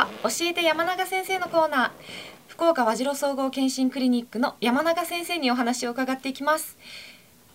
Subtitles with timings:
[0.00, 1.90] は教えて山永先生のコーナー
[2.48, 6.78] 福岡和白総合健診クリニックの山永先生にお話を伺っていきます。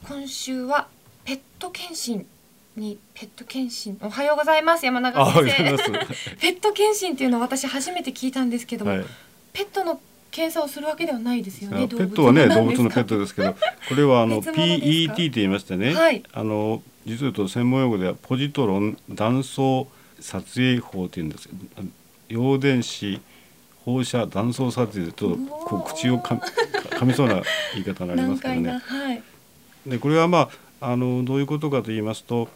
[0.07, 0.88] 今週は
[1.23, 2.28] ペット検診
[2.76, 5.92] にペット検診おはようございます山永先生。
[6.38, 9.05] ペット検診っていうのは私初めて聞いたんですけども、はい、
[9.54, 10.00] ペットの
[10.30, 11.88] 検査をするわけではないですよね。
[11.88, 13.55] ペットはね動物のペットですけど、
[13.89, 19.88] これはあの PET と言いましてね、はい、あの実は言うと専門用語ではポジトロン断層
[20.20, 21.50] 撮影法というんです
[22.30, 23.20] 陽電子
[23.86, 26.36] 放射断層撮影とこう口をか
[26.91, 27.41] 噛みそうな
[27.73, 28.72] 言い方になりますけどね。
[28.72, 29.22] はい、
[29.86, 30.49] でこれはま
[30.82, 32.49] ああのどういうことかと言いますと、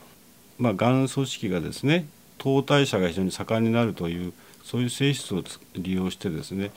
[0.57, 2.07] まあ、がん組織がですね
[2.37, 5.43] 糖代謝が非常に盛んになるというそういう性質を
[5.75, 6.71] 利用してですね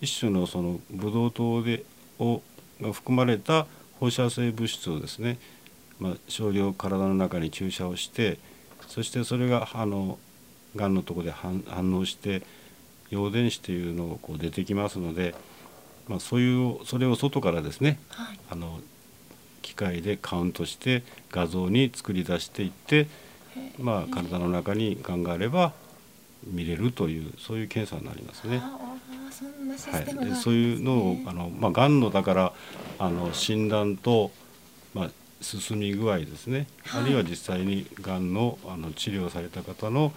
[0.00, 1.84] 一種のそのブドウ糖で
[2.18, 2.42] を
[2.80, 3.66] が含まれた
[4.00, 5.38] 放射性物質をですね、
[5.98, 8.38] まあ、少量体の中に注射をして
[8.86, 10.18] そしてそれがあの
[10.76, 11.62] がんのとこで反
[11.94, 12.42] 応して
[13.10, 15.34] 陽電子というのをこう出てきますので、
[16.08, 18.80] まあ、そういうそれを外からですね、はい、あの
[19.62, 23.06] 機械でカウントして画像に作り出していって、
[23.78, 25.72] まあ、体の中にがんがあれば
[26.46, 28.58] 見れるというそういう検査になりますね。
[28.58, 32.52] はい、そういうのをあの、まあ、がんのだから
[32.98, 34.30] あの診断と、
[34.92, 35.10] まあ、
[35.40, 40.12] 進み具合ですね、はい、あるいは実際にがんのあの治療された方の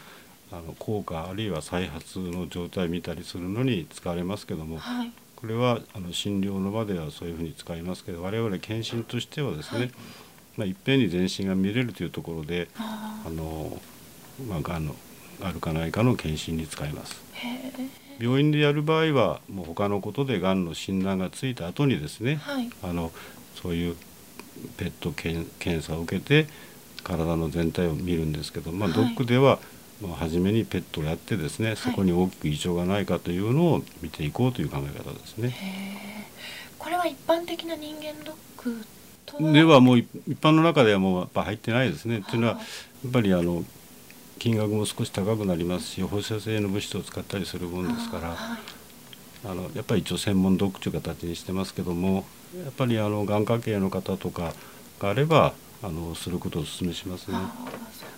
[0.52, 9.92] あの効果あるいは再発の状態を見たりするのに使われますけども、はい、これはあの診療の場ではそういうふうに使いますけど我々検診としてはですね、はい、
[10.58, 13.80] まあ、いっぺんに全身が見れるというところであの、
[14.48, 14.95] まあ、がんの
[15.42, 17.22] あるかないかの検診に使います。
[18.20, 23.12] 病院でやる場合はもう他のことでがんの診断がついた後にですね、はい、あの
[23.62, 23.95] そういう
[24.78, 25.48] ペット検
[25.84, 26.48] 査を受けて
[27.03, 29.59] 体の全体を見るんですけど、まあ、ドックでは、
[30.02, 35.56] まあ、初めにペットをやってですね、そこに大きく異常がないかというのを見ていこうという考え方ですね。
[36.78, 38.86] これは一般的な人間ドック
[39.53, 40.08] ではもう一
[40.40, 42.24] 般の中ではもうやっぱ入ってないですね。
[42.30, 42.59] というのはや
[43.09, 43.63] っぱりあの
[44.40, 48.38] 金額も少し高くなりますし放射性の物質を使ったりするもんですから
[49.46, 52.25] あのやっぱり一応専門ドックという形にしてますけども
[52.64, 54.53] やっぱりあのがん家系の方とか
[55.00, 55.53] があれば
[55.84, 57.38] あのすることをお勧めしますね。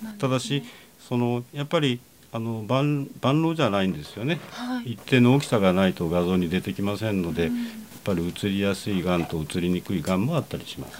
[0.01, 0.63] すねただし
[1.07, 1.99] そのやっぱり
[2.31, 7.73] あの万万能じゃないんですよね、はい、一定の大きさがないと画像に出てきませんので、うん、やっ
[8.03, 10.99] ぱり移りやすいがんと移りにくいがんもあったりします。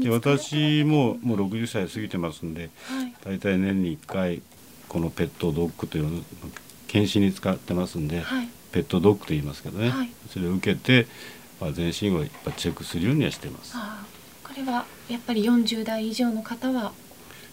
[0.00, 4.42] で私ももう60歳過ぎてますんで、はい、大体年に1回
[4.88, 6.22] このペットドッグというのを
[6.88, 11.06] 検診に使ってますんで、はい、ペットドッグと言いますけどね、はい、それを受けて、
[11.60, 13.74] まあ、全身をやっぱチェックするようにはしてます。
[14.42, 16.92] これはやっぱり40代以上の方は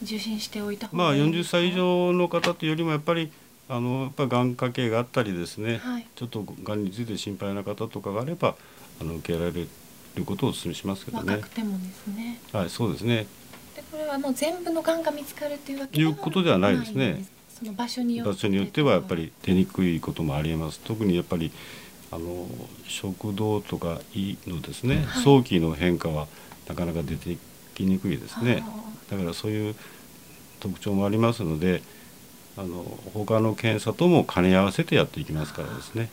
[0.04, 3.32] 受診しておいたまあ40歳以上の方というよりもやっぱり
[3.70, 8.56] あのやっぱがん家系があったりですね、はい、ちょっとがんについて心配な方とかがあれば
[9.02, 11.36] あの受けられることをお勧めしますけどね。
[11.36, 12.40] 若くてもですね。
[12.52, 13.26] はい、そうですね。
[13.76, 17.26] でこれはもう全部のがんが見つかるというわけいうことではないですね。
[17.58, 20.80] その場所によって場所によってはやっぱり出にくいこともありえます。
[20.82, 21.52] 特にやっぱり
[22.12, 22.48] あの
[22.88, 26.28] 食道とか胃のですね、はい、早期の変化は
[26.68, 27.38] なかなか出て
[27.74, 28.64] きにくいですね。
[29.10, 29.76] だからそういう
[30.60, 31.82] 特徴もありますので
[32.58, 32.84] あの
[33.14, 36.10] 他の検査とも兼ね合わせてやっていきますからですね。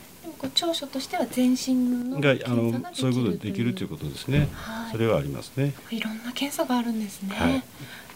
[0.55, 1.75] 長所としては全身
[2.09, 5.73] のがあのそういうことでできるということですね、はい、それはありますね。
[5.91, 7.63] いろんな検査があるんですね、はい、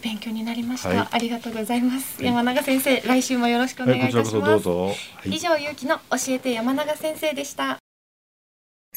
[0.01, 4.67] 勉強になりました、はい、ありがとうございます、山永先生来週もよろしくお願いいたします、
[5.25, 7.84] 以上ゆうきの教えて山永先生でした